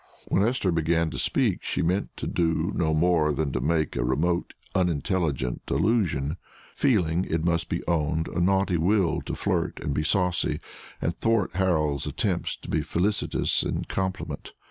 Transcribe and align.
When 0.29 0.41
Esther 0.43 0.71
began 0.71 1.11
to 1.11 1.19
speak, 1.19 1.61
she 1.61 1.83
meant 1.83 2.17
to 2.17 2.25
do 2.25 2.71
no 2.73 2.91
more 2.91 3.31
than 3.33 3.53
make 3.61 3.95
a 3.95 4.03
remote 4.03 4.55
unintelligible 4.73 5.61
allusion, 5.67 6.37
feeling, 6.75 7.23
it 7.25 7.45
must 7.45 7.69
be 7.69 7.85
owned, 7.87 8.27
a 8.27 8.39
naughty 8.41 8.77
will 8.77 9.21
to 9.21 9.35
flirt 9.35 9.79
and 9.79 9.93
be 9.93 10.01
saucy, 10.01 10.59
and 11.03 11.15
thwart 11.19 11.51
Harold's 11.55 12.07
attempts 12.07 12.55
to 12.63 12.67
be 12.67 12.81
felicitous 12.81 13.61
in 13.61 13.85
compliment. 13.85 14.53